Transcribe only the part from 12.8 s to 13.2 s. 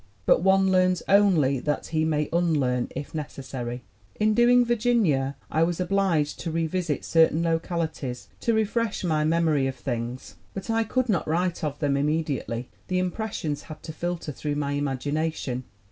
the im